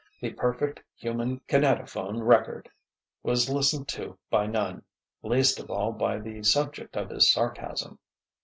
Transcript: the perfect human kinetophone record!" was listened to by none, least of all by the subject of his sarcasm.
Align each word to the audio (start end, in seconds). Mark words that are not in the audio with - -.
the 0.19 0.31
perfect 0.31 0.81
human 0.95 1.39
kinetophone 1.47 2.19
record!" 2.25 2.67
was 3.21 3.51
listened 3.51 3.87
to 3.87 4.17
by 4.31 4.47
none, 4.47 4.81
least 5.21 5.59
of 5.59 5.69
all 5.69 5.91
by 5.91 6.17
the 6.17 6.41
subject 6.41 6.97
of 6.97 7.11
his 7.11 7.31
sarcasm. 7.31 7.99